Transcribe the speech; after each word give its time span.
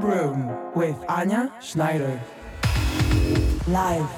Club 0.00 0.04
with 0.74 0.96
Anja 1.06 1.52
Schneider. 1.60 2.18
Live 3.68 4.08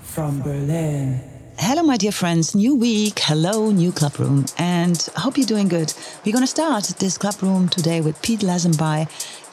from 0.00 0.40
Berlin. 0.40 1.20
Hello, 1.58 1.82
my 1.82 1.98
dear 1.98 2.12
friends. 2.12 2.54
New 2.54 2.74
week. 2.74 3.18
Hello, 3.18 3.70
new 3.70 3.92
club 3.92 4.18
room. 4.18 4.46
And 4.56 5.06
I 5.16 5.20
hope 5.20 5.36
you're 5.36 5.46
doing 5.46 5.68
good. 5.68 5.92
We're 6.24 6.32
going 6.32 6.44
to 6.44 6.46
start 6.46 6.84
this 6.98 7.18
club 7.18 7.42
room 7.42 7.68
today 7.68 8.00
with 8.00 8.22
Pete 8.22 8.40
Lazonby 8.40 9.06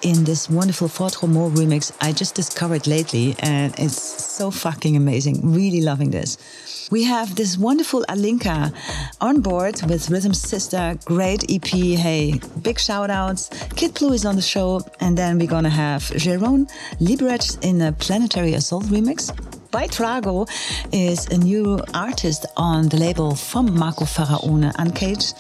in 0.06 0.24
this 0.24 0.48
wonderful 0.48 0.88
Fort 0.88 1.16
Romeau 1.22 1.50
remix 1.50 1.92
I 2.00 2.12
just 2.12 2.36
discovered 2.36 2.86
lately. 2.86 3.36
And 3.40 3.74
it's 3.80 4.00
so 4.00 4.52
fucking 4.52 4.96
amazing. 4.96 5.52
Really 5.52 5.82
loving 5.82 6.12
this. 6.12 6.38
We 6.92 7.04
have 7.06 7.36
this 7.36 7.58
wonderful 7.58 8.06
Alinka 8.08 8.72
on 9.20 9.42
board 9.42 9.82
with 9.90 10.12
Rhythm 10.12 10.36
Sister. 10.36 10.96
Great 11.06 11.50
EP. 11.50 11.66
Hey, 11.66 12.40
big 12.62 12.78
shout 12.80 13.10
outs. 13.10 13.50
Kid 13.76 13.96
Blue 13.96 14.14
is 14.14 14.26
on 14.26 14.36
the 14.36 14.44
show. 14.44 14.82
And 15.00 15.18
then 15.18 15.40
we're 15.40 15.48
to 15.64 15.70
have 15.70 16.04
Jeroen 16.24 16.70
Liberec 17.00 17.64
in 17.64 17.82
a 17.82 17.92
Planetary 17.92 18.54
Assault 18.54 18.86
remix 18.86 19.32
by 19.72 19.88
Trago 19.88 20.48
is 20.94 21.28
a 21.30 21.38
new 21.38 21.80
artist 21.96 22.46
on 22.56 22.90
the 22.90 22.98
label 22.98 23.36
from 23.36 23.74
Marco 23.78 24.06
Faraone, 24.06 24.72
Uncaged. 24.78 25.34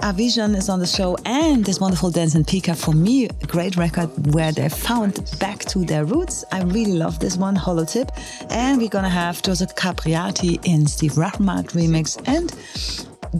Avision 0.00 0.56
is 0.56 0.68
on 0.68 0.80
the 0.80 0.86
show, 0.86 1.16
and 1.24 1.64
this 1.64 1.80
wonderful 1.80 2.10
Dense 2.10 2.34
and 2.34 2.46
Pika 2.46 2.76
for 2.76 2.92
me, 2.92 3.26
a 3.26 3.46
great 3.46 3.76
record 3.76 4.34
where 4.34 4.52
they 4.52 4.68
found 4.68 5.30
back 5.38 5.60
to 5.66 5.84
their 5.84 6.04
roots. 6.04 6.44
I 6.52 6.62
really 6.62 6.92
love 6.92 7.18
this 7.18 7.36
one, 7.36 7.56
Holotip. 7.56 8.10
And 8.50 8.78
we're 8.78 8.88
gonna 8.88 9.08
have 9.08 9.42
Joseph 9.42 9.74
Capriati 9.74 10.64
in 10.66 10.86
Steve 10.86 11.12
Rachmad 11.12 11.72
remix 11.72 12.20
and 12.26 12.54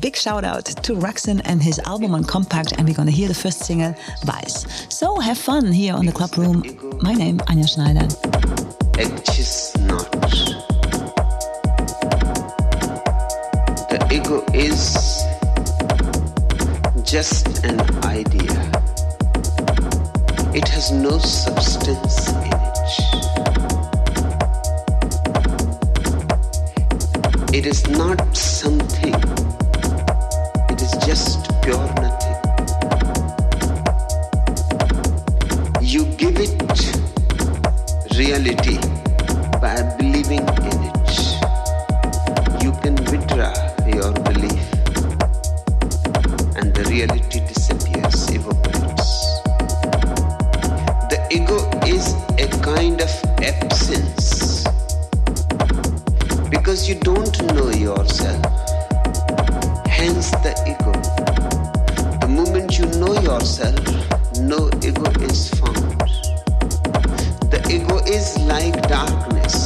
big 0.01 0.17
shout 0.17 0.45
out 0.45 0.65
to 0.65 0.95
Raxon 0.95 1.41
and 1.45 1.63
his 1.63 1.79
album 1.81 2.15
on 2.15 2.25
Kompakt, 2.25 2.73
and 2.79 2.89
we're 2.89 2.95
gonna 2.95 3.11
hear 3.11 3.29
the 3.29 3.35
first 3.35 3.61
single, 3.61 3.95
Vice. 4.25 4.87
So 4.89 5.19
have 5.21 5.39
fun 5.39 5.71
here 5.71 5.95
on 5.95 6.07
the 6.07 6.13
club 6.13 6.37
room. 6.37 6.63
My 7.03 7.13
name, 7.15 7.39
Anja 7.41 7.69
Schneider. 7.69 8.07
Exists 8.99 9.77
not. 9.79 10.11
The 13.91 14.09
ego 14.11 14.45
is 14.53 15.25
just 17.15 17.65
an 17.65 17.79
idea. 18.07 18.59
It 20.53 20.67
has 20.67 20.91
no 20.91 21.17
substance 21.19 22.29
in 22.31 22.53
it. 22.65 22.79
It 27.55 27.67
is 27.67 27.89
not 27.89 28.37
something. 28.37 29.15
It 30.73 30.83
is 30.83 30.91
just 31.07 31.49
pure 31.63 31.87
nothing. 32.03 32.39
You 35.81 36.07
give 36.17 36.37
it 36.41 36.59
reality 38.19 38.79
by 39.61 39.83
believing 39.99 40.64
reality 46.95 47.41
disappears, 47.41 48.31
evaporates. 48.31 49.11
The 51.11 51.19
ego 51.29 51.59
is 51.85 52.15
a 52.39 52.47
kind 52.63 53.01
of 53.01 53.11
absence 53.43 54.63
because 56.51 56.89
you 56.89 56.95
don't 57.01 57.35
know 57.55 57.71
yourself. 57.71 58.45
Hence 59.89 60.31
the 60.45 60.55
ego. 60.73 60.95
The 62.21 62.29
moment 62.29 62.79
you 62.79 62.87
know 63.01 63.15
yourself, 63.29 63.85
no 64.39 64.71
ego 64.89 65.09
is 65.29 65.51
found. 65.59 65.99
The 67.51 67.61
ego 67.75 67.99
is 68.07 68.39
like 68.53 68.77
darkness. 68.87 69.57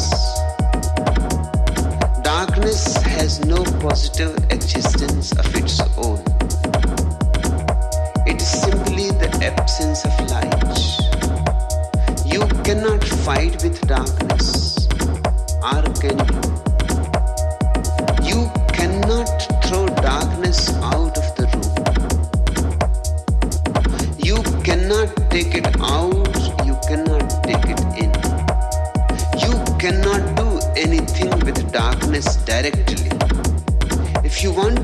Darkness 2.23 2.97
has 3.03 3.45
no 3.45 3.63
positive 3.87 4.35
existence 4.51 5.33
of 5.33 5.55
its 5.55 5.79
own. 5.99 6.28
It 8.29 8.43
is 8.43 8.51
simply 8.63 9.09
the 9.09 9.29
absence 9.43 10.05
of 10.05 10.13
light. 10.29 10.53
You 12.27 12.41
cannot 12.63 13.03
fight 13.25 13.63
with 13.63 13.81
darkness, 13.89 14.87
or 15.63 15.83
can 16.03 16.19
you? 16.29 16.41
You 18.31 18.41
cannot 18.77 19.31
throw 19.65 19.87
darkness 20.05 20.69
out 20.83 21.17
of 21.17 21.27
the 21.37 21.47
room. 21.55 21.75
You 24.23 24.37
cannot 24.63 25.09
take 25.31 25.55
it 25.55 25.67
out, 25.81 26.37
you 26.67 26.77
cannot 26.87 27.25
take 27.45 27.67
it 27.75 27.81
in. 27.97 28.13
You 29.41 29.55
cannot 29.79 30.23
do 30.37 30.61
anything 30.77 31.31
with 31.47 31.73
darkness 31.73 32.37
directly. 32.45 33.09
If 34.23 34.43
you 34.43 34.53
want 34.53 34.78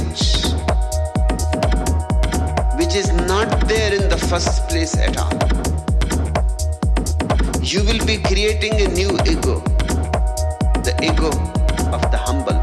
it, 0.00 0.20
which 2.78 2.94
is 2.94 3.12
not 3.28 3.48
there 3.68 3.92
in 3.94 4.08
the 4.08 4.18
first 4.28 4.68
place 4.68 4.96
at 4.96 5.16
all, 5.18 5.32
you 7.62 7.84
will 7.84 8.04
be 8.06 8.18
creating 8.18 8.74
a 8.80 8.88
new 8.88 9.10
ego. 9.26 9.60
The 10.86 10.94
ego 11.02 11.30
of 11.92 12.02
the 12.10 12.18
humble, 12.18 12.60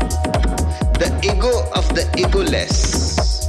the 1.00 1.10
ego 1.24 1.52
of 1.76 1.88
the 1.96 2.04
egoless, 2.18 3.48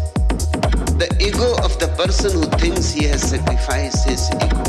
the 0.99 1.09
ego 1.21 1.57
of 1.65 1.79
the 1.79 1.89
person 1.97 2.33
who 2.33 2.45
thinks 2.59 2.91
he 2.91 3.05
has 3.05 3.23
sacrificed 3.23 4.09
his 4.09 4.31
ego. 4.37 4.63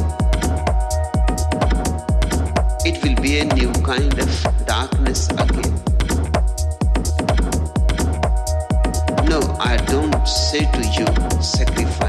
It 2.86 3.04
will 3.04 3.22
be 3.22 3.40
a 3.40 3.46
new 3.54 3.72
kind 3.84 4.18
of 4.18 4.66
darkness 4.66 5.30
again. 5.30 5.89
I 9.62 9.76
don't 9.76 10.26
say 10.26 10.66
to 10.72 10.88
you, 10.88 11.42
sacrifice 11.42 12.09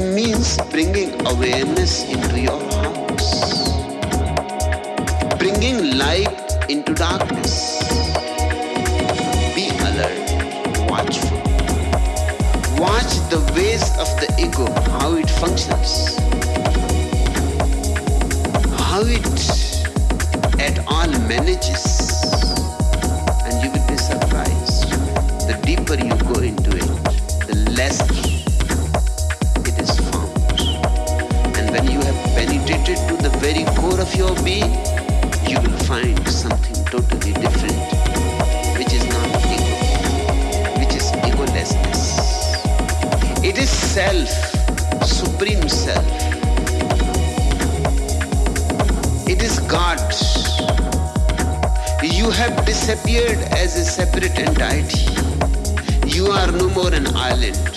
means 0.00 0.56
bringing 0.70 1.10
awareness 1.26 2.04
into 2.04 2.40
your 2.40 2.60
house, 2.72 3.72
bringing 5.38 5.98
light 5.98 6.40
into 6.68 6.94
darkness. 6.94 7.78
Be 9.54 9.68
alert, 9.88 10.90
watchful. 10.90 11.38
Watch 12.80 13.12
the 13.28 13.40
ways 13.54 13.84
of 13.98 14.08
the 14.20 14.28
ego, 14.38 14.66
how 14.92 15.14
it 15.14 15.28
functions, 15.28 16.16
how 18.80 19.02
it 19.04 19.26
at 20.60 20.78
all 20.86 21.10
manages, 21.28 21.84
and 23.44 23.62
you 23.62 23.70
will 23.70 23.86
be 23.86 23.96
surprised. 23.96 24.90
The 25.46 25.60
deeper 25.62 25.94
you 25.94 26.14
go 26.32 26.40
into 26.40 26.76
it, 26.76 27.46
the 27.46 27.70
less 27.76 28.29
penetrated 32.70 33.08
to 33.08 33.16
the 33.16 33.30
very 33.38 33.64
core 33.74 34.00
of 34.00 34.14
your 34.14 34.34
being, 34.44 34.70
you 35.48 35.58
will 35.60 35.78
find 35.90 36.16
something 36.28 36.84
totally 36.84 37.32
different, 37.32 37.80
which 38.78 38.92
is 38.92 39.04
not 39.10 39.26
ego, 39.50 39.74
which 40.78 40.94
is 40.94 41.10
egolessness. 41.26 42.02
It 43.44 43.58
is 43.58 43.68
self, 43.68 44.28
supreme 45.04 45.68
self. 45.68 46.06
It 49.28 49.42
is 49.42 49.58
God. 49.60 49.98
You 52.02 52.30
have 52.30 52.64
disappeared 52.64 53.38
as 53.52 53.76
a 53.76 53.84
separate 53.84 54.38
entity. 54.38 55.10
You 56.06 56.26
are 56.28 56.52
no 56.52 56.68
more 56.70 56.94
an 56.94 57.08
island. 57.16 57.69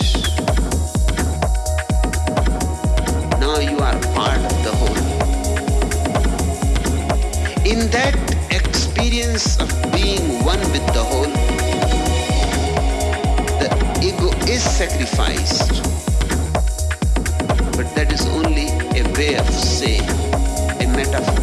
That 7.93 8.15
experience 8.49 9.59
of 9.59 9.69
being 9.91 10.43
one 10.43 10.59
with 10.71 10.85
the 10.97 11.03
whole, 11.03 11.29
the 13.61 13.69
ego 14.01 14.29
is 14.51 14.63
sacrificed. 14.63 15.83
But 17.77 17.93
that 17.93 18.11
is 18.11 18.25
only 18.29 18.65
a 18.99 19.03
way 19.15 19.35
of 19.35 19.47
saying, 19.47 20.09
a 20.81 20.87
metaphor. 20.87 21.37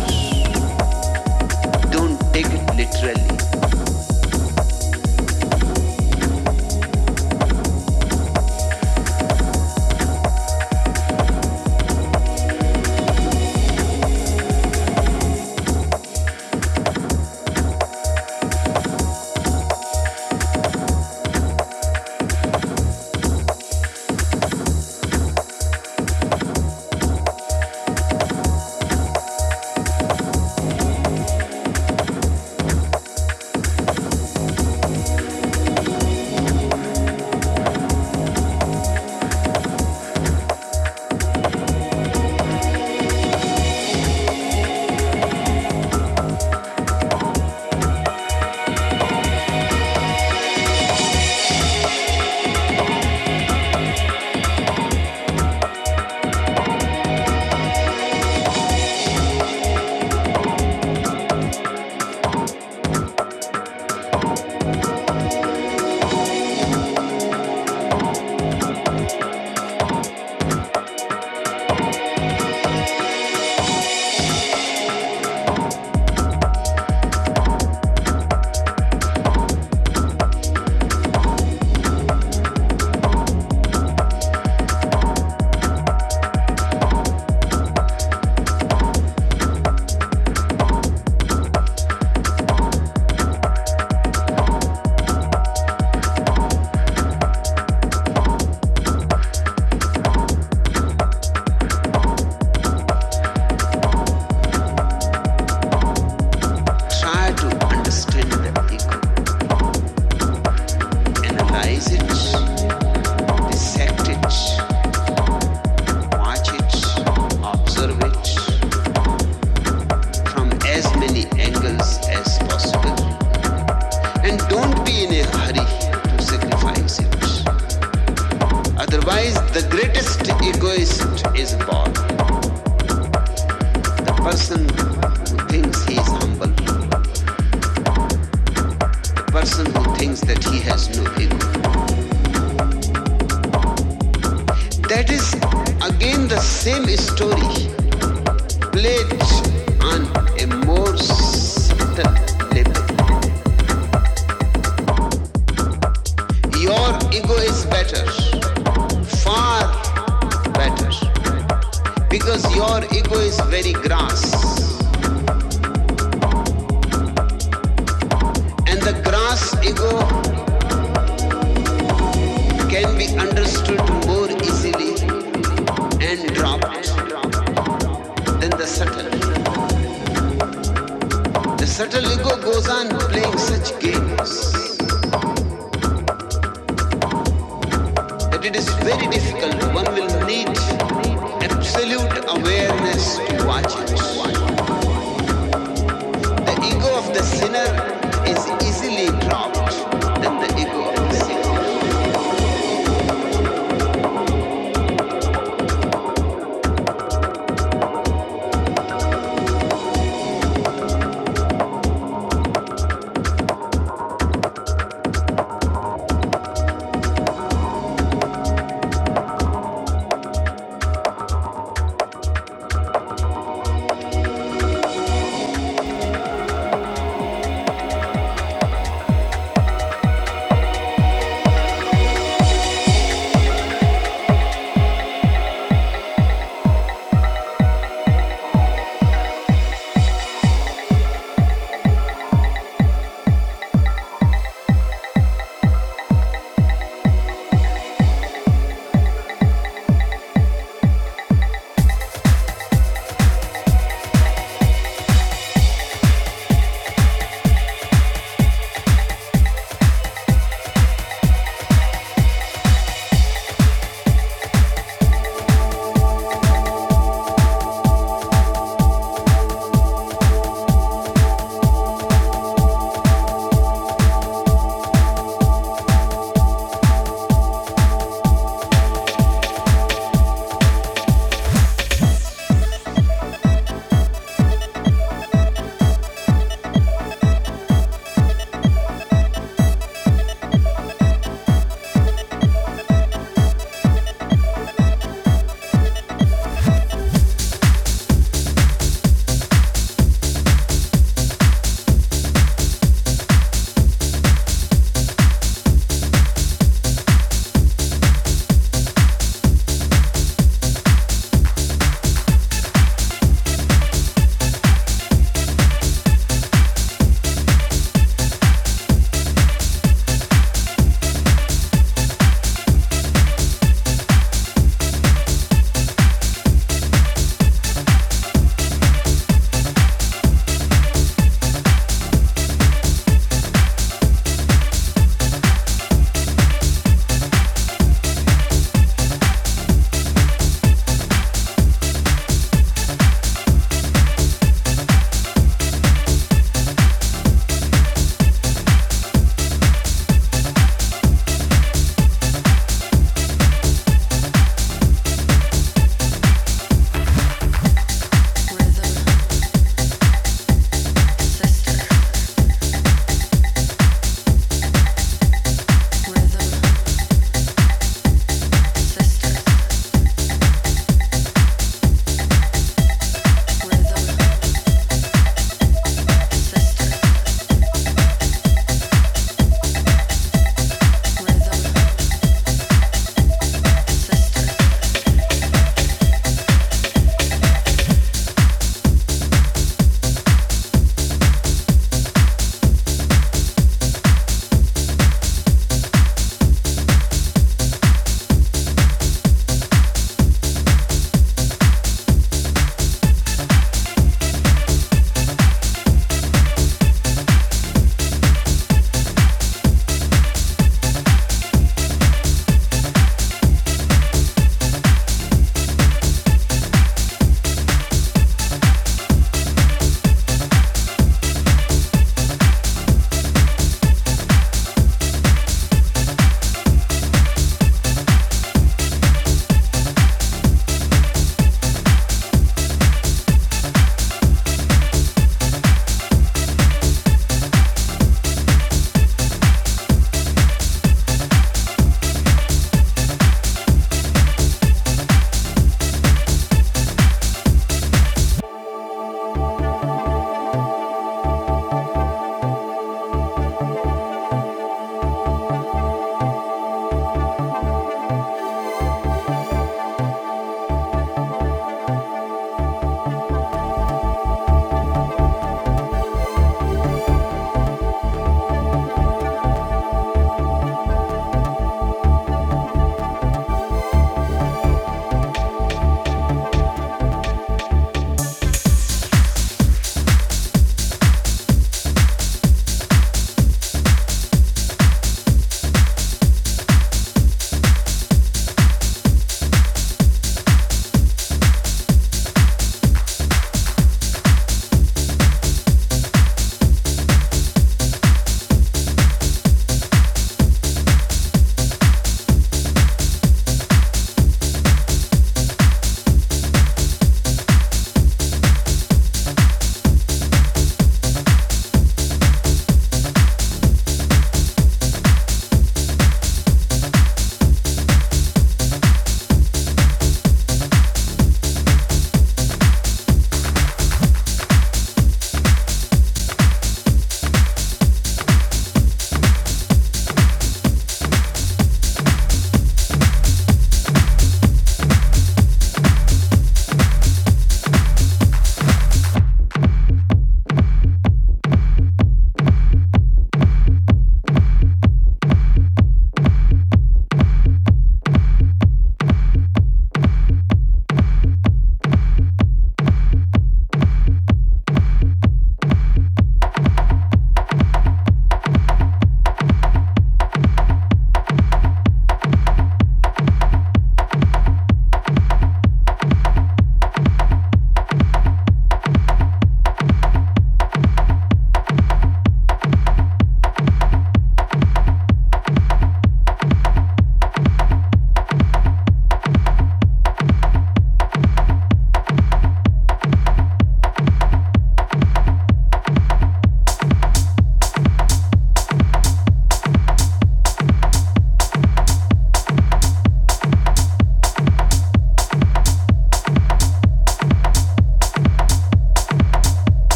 Don't 1.93 2.19
take 2.35 2.47
it 2.47 2.75
literally. 2.75 3.30